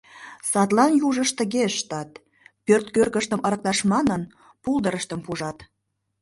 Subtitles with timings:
[0.51, 2.09] Садлан южышт тыге ыштат:
[2.65, 4.21] пӧрткӧргыштым ырыкташ манын,
[4.63, 5.57] пулдырыштым пужат.